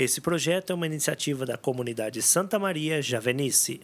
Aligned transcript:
Esse 0.00 0.18
projeto 0.18 0.70
é 0.70 0.74
uma 0.74 0.86
iniciativa 0.86 1.44
da 1.44 1.58
comunidade 1.58 2.22
Santa 2.22 2.58
Maria 2.58 3.02
Javenice. 3.02 3.82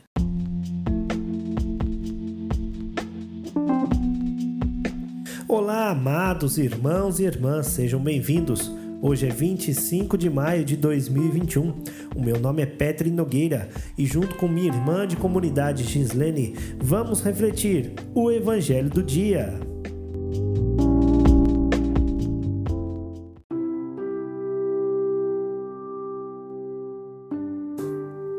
Olá, 5.46 5.90
amados 5.90 6.56
irmãos 6.56 7.20
e 7.20 7.24
irmãs, 7.24 7.66
sejam 7.66 8.00
bem-vindos. 8.00 8.72
Hoje 9.02 9.26
é 9.26 9.30
25 9.30 10.16
de 10.16 10.30
maio 10.30 10.64
de 10.64 10.74
2021. 10.78 11.84
O 12.14 12.22
meu 12.22 12.40
nome 12.40 12.62
é 12.62 12.66
Petri 12.66 13.10
Nogueira 13.10 13.68
e, 13.98 14.06
junto 14.06 14.36
com 14.36 14.48
minha 14.48 14.68
irmã 14.68 15.06
de 15.06 15.16
comunidade 15.16 15.84
Gislene, 15.84 16.54
vamos 16.78 17.20
refletir 17.20 17.92
o 18.14 18.30
Evangelho 18.30 18.88
do 18.88 19.02
Dia. 19.02 19.52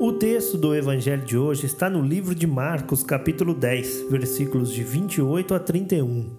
O 0.08 0.14
texto 0.14 0.58
do 0.58 0.74
Evangelho 0.74 1.26
de 1.26 1.38
hoje 1.38 1.66
está 1.66 1.90
no 1.90 2.02
livro 2.02 2.34
de 2.34 2.48
Marcos, 2.48 3.04
capítulo 3.04 3.54
10, 3.54 4.10
versículos 4.10 4.72
de 4.72 4.82
28 4.82 5.54
a 5.54 5.60
31. 5.60 6.32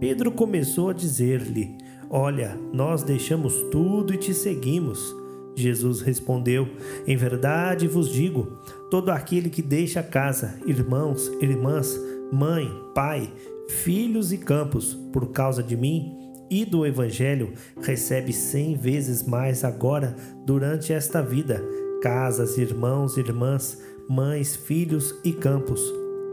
Pedro 0.00 0.32
começou 0.32 0.88
a 0.88 0.94
dizer-lhe: 0.94 1.76
Olha, 2.08 2.58
nós 2.72 3.02
deixamos 3.02 3.54
tudo 3.70 4.14
e 4.14 4.16
te 4.16 4.32
seguimos. 4.32 5.14
Jesus 5.54 6.00
respondeu: 6.00 6.66
Em 7.06 7.14
verdade 7.14 7.86
vos 7.86 8.08
digo: 8.08 8.58
todo 8.90 9.10
aquele 9.10 9.50
que 9.50 9.60
deixa 9.60 10.02
casa, 10.02 10.58
irmãos, 10.64 11.30
irmãs, 11.42 11.94
mãe, 12.32 12.72
pai, 12.94 13.30
filhos 13.68 14.32
e 14.32 14.38
campos, 14.38 14.94
por 15.12 15.30
causa 15.30 15.62
de 15.62 15.76
mim 15.76 16.16
e 16.50 16.64
do 16.64 16.86
Evangelho, 16.86 17.52
recebe 17.82 18.32
cem 18.32 18.76
vezes 18.76 19.22
mais 19.24 19.62
agora 19.62 20.16
durante 20.46 20.90
esta 20.90 21.20
vida 21.20 21.62
casas, 22.04 22.58
irmãos, 22.58 23.16
irmãs, 23.16 23.82
mães, 24.06 24.54
filhos 24.54 25.14
e 25.24 25.32
campos, 25.32 25.80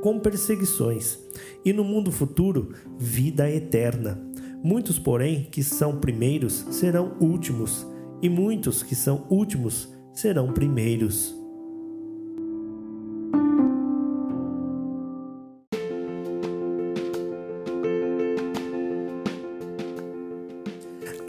com 0.02 0.20
perseguições, 0.20 1.18
e 1.64 1.72
no 1.72 1.82
mundo 1.82 2.12
futuro, 2.12 2.74
vida 3.00 3.50
eterna. 3.50 4.22
Muitos, 4.62 5.00
porém, 5.00 5.48
que 5.50 5.64
são 5.64 5.98
primeiros 5.98 6.66
serão 6.72 7.16
últimos, 7.22 7.88
e 8.22 8.28
muitos 8.28 8.84
que 8.84 8.94
são 8.94 9.26
últimos 9.30 9.88
serão 10.14 10.52
primeiros. 10.52 11.41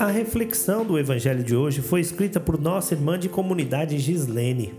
A 0.02 0.08
reflexão 0.08 0.84
do 0.84 0.98
Evangelho 0.98 1.44
de 1.44 1.54
hoje 1.54 1.80
foi 1.80 2.00
escrita 2.00 2.40
por 2.40 2.60
nossa 2.60 2.92
irmã 2.92 3.16
de 3.16 3.28
comunidade 3.28 4.00
Gislene. 4.00 4.74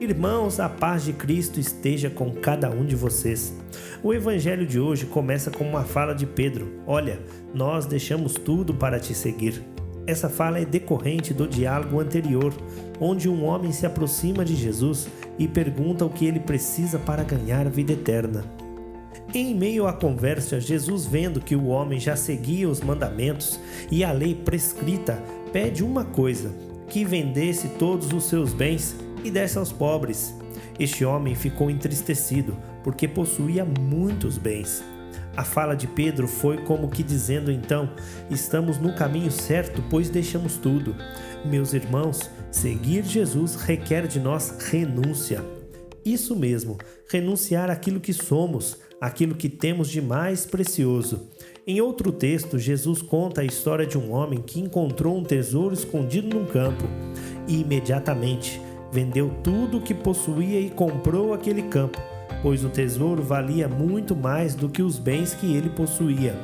Irmãos, 0.00 0.60
a 0.60 0.68
paz 0.68 1.02
de 1.02 1.12
Cristo 1.12 1.58
esteja 1.58 2.08
com 2.08 2.30
cada 2.30 2.70
um 2.70 2.86
de 2.86 2.94
vocês. 2.94 3.52
O 4.00 4.14
Evangelho 4.14 4.64
de 4.64 4.78
hoje 4.78 5.06
começa 5.06 5.50
com 5.50 5.68
uma 5.68 5.82
fala 5.82 6.14
de 6.14 6.24
Pedro: 6.24 6.70
Olha, 6.86 7.18
nós 7.52 7.84
deixamos 7.84 8.34
tudo 8.34 8.72
para 8.72 9.00
te 9.00 9.12
seguir. 9.12 9.60
Essa 10.06 10.28
fala 10.28 10.60
é 10.60 10.64
decorrente 10.64 11.34
do 11.34 11.48
diálogo 11.48 11.98
anterior, 11.98 12.54
onde 13.00 13.28
um 13.28 13.44
homem 13.44 13.72
se 13.72 13.84
aproxima 13.86 14.44
de 14.44 14.54
Jesus 14.54 15.08
e 15.36 15.48
pergunta 15.48 16.04
o 16.04 16.10
que 16.10 16.26
ele 16.26 16.38
precisa 16.38 16.96
para 16.96 17.24
ganhar 17.24 17.66
a 17.66 17.70
vida 17.70 17.92
eterna. 17.92 18.44
Em 19.34 19.52
meio 19.52 19.88
à 19.88 19.92
conversa, 19.92 20.60
Jesus, 20.60 21.06
vendo 21.06 21.40
que 21.40 21.56
o 21.56 21.66
homem 21.66 21.98
já 21.98 22.14
seguia 22.14 22.68
os 22.68 22.80
mandamentos 22.80 23.58
e 23.90 24.04
a 24.04 24.12
lei 24.12 24.32
prescrita, 24.32 25.20
pede 25.52 25.82
uma 25.82 26.04
coisa: 26.04 26.54
que 26.88 27.04
vendesse 27.04 27.66
todos 27.70 28.12
os 28.12 28.28
seus 28.28 28.52
bens 28.52 28.94
e 29.24 29.32
desse 29.32 29.58
aos 29.58 29.72
pobres. 29.72 30.32
Este 30.78 31.04
homem 31.04 31.34
ficou 31.34 31.68
entristecido, 31.68 32.56
porque 32.84 33.08
possuía 33.08 33.64
muitos 33.64 34.38
bens. 34.38 34.84
A 35.36 35.42
fala 35.42 35.74
de 35.74 35.88
Pedro 35.88 36.28
foi 36.28 36.58
como 36.58 36.88
que 36.88 37.02
dizendo 37.02 37.50
então: 37.50 37.90
estamos 38.30 38.78
no 38.78 38.94
caminho 38.94 39.32
certo, 39.32 39.82
pois 39.90 40.08
deixamos 40.08 40.58
tudo. 40.58 40.94
Meus 41.44 41.74
irmãos, 41.74 42.30
seguir 42.52 43.02
Jesus 43.02 43.56
requer 43.56 44.06
de 44.06 44.20
nós 44.20 44.58
renúncia. 44.70 45.44
Isso 46.04 46.36
mesmo, 46.36 46.76
renunciar 47.08 47.70
àquilo 47.70 47.98
que 47.98 48.12
somos, 48.12 48.78
aquilo 49.04 49.34
que 49.34 49.50
temos 49.50 49.90
de 49.90 50.00
mais 50.00 50.46
precioso. 50.46 51.28
Em 51.66 51.78
outro 51.78 52.10
texto, 52.10 52.58
Jesus 52.58 53.02
conta 53.02 53.42
a 53.42 53.44
história 53.44 53.86
de 53.86 53.98
um 53.98 54.10
homem 54.10 54.40
que 54.40 54.58
encontrou 54.58 55.18
um 55.18 55.22
tesouro 55.22 55.74
escondido 55.74 56.34
num 56.34 56.46
campo 56.46 56.84
e 57.46 57.60
imediatamente 57.60 58.58
vendeu 58.90 59.30
tudo 59.42 59.76
o 59.76 59.82
que 59.82 59.92
possuía 59.92 60.58
e 60.58 60.70
comprou 60.70 61.34
aquele 61.34 61.64
campo, 61.64 62.00
pois 62.40 62.64
o 62.64 62.70
tesouro 62.70 63.22
valia 63.22 63.68
muito 63.68 64.16
mais 64.16 64.54
do 64.54 64.70
que 64.70 64.82
os 64.82 64.98
bens 64.98 65.34
que 65.34 65.54
ele 65.54 65.68
possuía. 65.68 66.34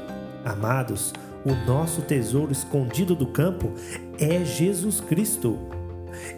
Amados, 0.45 1.15
o 1.47 1.55
nosso 1.67 2.03
tesouro 2.03 2.53
escondido 2.53 3.15
do 3.15 3.29
campo 3.29 3.73
é 4.19 4.45
Jesus 4.45 5.01
Cristo. 5.01 5.59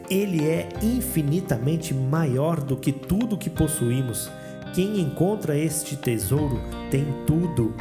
Ele 0.09 0.45
é 0.45 0.69
infinitamente 0.81 1.93
maior 1.93 2.61
do 2.61 2.77
que 2.77 2.93
tudo 2.93 3.37
que 3.37 3.51
possuímos. 3.51 4.31
Quem 4.73 5.01
encontra 5.01 5.57
este 5.57 5.97
tesouro 5.97 6.59
tem 6.91 7.07
tudo. 7.27 7.75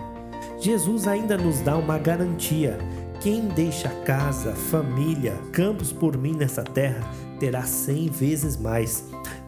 Jesus 0.59 1.07
ainda 1.07 1.38
nos 1.38 1.62
dá 1.62 1.78
uma 1.78 1.97
garantia. 1.97 2.78
Quem 3.22 3.47
deixa 3.47 3.88
casa, 4.03 4.52
família, 4.53 5.34
campos 5.53 5.94
por 5.94 6.18
mim 6.18 6.34
nessa 6.34 6.63
terra 6.63 7.01
terá 7.40 7.63
cem 7.63 8.07
vezes 8.07 8.57
mais, 8.57 9.06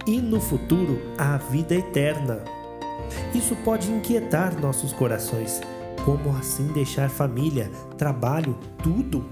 e 0.08 0.20
no 0.20 0.40
futuro 0.40 1.00
a 1.18 1.38
vida 1.38 1.76
eterna. 1.76 2.40
Isso 3.36 3.56
pode 3.58 3.92
inquietar 3.92 4.60
nossos 4.60 4.94
corações. 4.94 5.60
Como 6.06 6.36
assim 6.38 6.68
deixar 6.68 7.10
família, 7.10 7.70
trabalho, 7.98 8.58
tudo? 8.82 9.26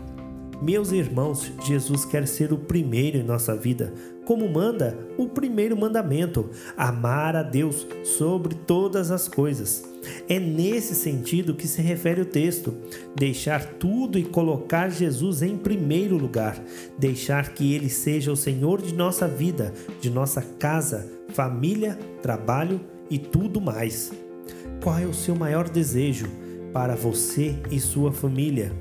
Meus 0.61 0.91
irmãos, 0.91 1.51
Jesus 1.63 2.05
quer 2.05 2.27
ser 2.27 2.53
o 2.53 2.57
primeiro 2.57 3.17
em 3.17 3.23
nossa 3.23 3.55
vida, 3.55 3.93
como 4.25 4.47
manda 4.47 4.97
o 5.17 5.27
primeiro 5.27 5.75
mandamento: 5.77 6.49
amar 6.77 7.35
a 7.35 7.43
Deus 7.43 7.87
sobre 8.03 8.55
todas 8.55 9.11
as 9.11 9.27
coisas. 9.27 9.83
É 10.27 10.39
nesse 10.39 10.95
sentido 10.95 11.53
que 11.53 11.67
se 11.67 11.81
refere 11.81 12.21
o 12.21 12.25
texto: 12.25 12.73
deixar 13.15 13.65
tudo 13.73 14.17
e 14.17 14.23
colocar 14.23 14.89
Jesus 14.89 15.41
em 15.41 15.57
primeiro 15.57 16.17
lugar, 16.17 16.61
deixar 16.97 17.53
que 17.53 17.73
Ele 17.73 17.89
seja 17.89 18.31
o 18.31 18.37
Senhor 18.37 18.81
de 18.81 18.93
nossa 18.93 19.27
vida, 19.27 19.73
de 19.99 20.09
nossa 20.09 20.41
casa, 20.41 21.07
família, 21.29 21.97
trabalho 22.21 22.81
e 23.09 23.17
tudo 23.17 23.59
mais. 23.59 24.11
Qual 24.81 24.97
é 24.97 25.05
o 25.05 25.13
seu 25.13 25.35
maior 25.35 25.69
desejo 25.69 26.27
para 26.73 26.95
você 26.95 27.55
e 27.69 27.79
sua 27.79 28.11
família? 28.11 28.71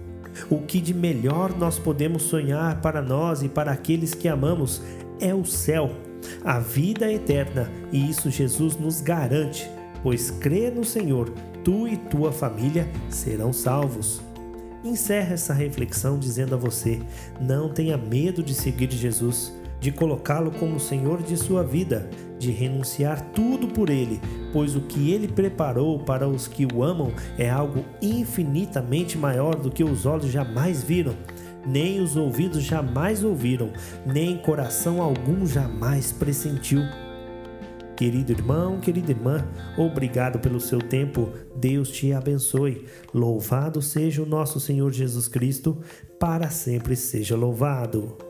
O 0.49 0.59
que 0.59 0.81
de 0.81 0.95
melhor 0.95 1.57
nós 1.59 1.79
podemos 1.79 2.23
sonhar 2.23 2.81
para 2.81 3.03
nós 3.03 3.43
e 3.43 3.49
para 3.49 3.73
aqueles 3.73 4.15
que 4.15 4.29
amamos 4.29 4.81
é 5.21 5.35
o 5.35 5.45
céu, 5.45 5.91
a 6.45 6.59
vida 6.59 7.11
eterna, 7.11 7.71
e 7.93 8.11
isso 8.11 8.31
Jesus 8.31 8.77
nos 8.77 9.01
garante, 9.01 9.71
pois 10.03 10.31
crê 10.31 10.71
no 10.71 10.85
Senhor, 10.85 11.31
tu 11.65 11.87
e 11.87 11.97
tua 11.97 12.33
família 12.33 12.89
serão 13.09 13.53
salvos. 13.53 14.21
Encerra 14.83 15.35
essa 15.35 15.53
reflexão 15.53 16.19
dizendo 16.19 16.55
a 16.55 16.59
você: 16.59 17.01
não 17.41 17.73
tenha 17.73 17.99
medo 17.99 18.43
de 18.43 18.55
seguir 18.55 18.91
Jesus 18.91 19.53
de 19.81 19.91
colocá-lo 19.91 20.51
como 20.53 20.79
Senhor 20.79 21.23
de 21.23 21.37
sua 21.37 21.65
vida, 21.65 22.09
de 22.39 22.51
renunciar 22.51 23.21
tudo 23.33 23.69
por 23.69 23.89
ele, 23.89 24.21
pois 24.53 24.77
o 24.77 24.83
que 24.83 25.11
ele 25.11 25.27
preparou 25.27 25.99
para 25.99 26.29
os 26.29 26.47
que 26.47 26.67
o 26.67 26.83
amam 26.83 27.13
é 27.39 27.49
algo 27.49 27.85
infinitamente 28.03 29.17
maior 29.17 29.57
do 29.57 29.71
que 29.71 29.83
os 29.83 30.05
olhos 30.05 30.31
jamais 30.31 30.83
viram, 30.83 31.15
nem 31.67 32.01
os 32.01 32.17
ouvidos 32.17 32.63
jamais 32.63 33.23
ouviram, 33.25 33.71
nem 34.07 34.39
coração 34.39 35.03
algum 35.03 35.47
jamais 35.47 36.13
pressentiu. 36.13 36.81
Querido 37.97 38.33
irmão, 38.33 38.81
querida 38.81 39.11
irmã, 39.11 39.47
obrigado 39.77 40.39
pelo 40.39 40.59
seu 40.59 40.79
tempo. 40.79 41.35
Deus 41.55 41.91
te 41.91 42.15
abençoe. 42.15 42.87
Louvado 43.13 43.83
seja 43.83 44.23
o 44.23 44.27
nosso 44.27 44.59
Senhor 44.59 44.91
Jesus 44.91 45.29
Cristo, 45.29 45.77
para 46.19 46.49
sempre 46.49 46.97
seja 46.97 47.37
louvado. 47.37 48.30